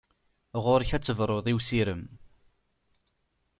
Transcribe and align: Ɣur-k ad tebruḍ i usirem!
Ɣur-k 0.63 0.89
ad 0.93 1.03
tebruḍ 1.03 1.45
i 1.51 1.53
usirem! 1.57 2.03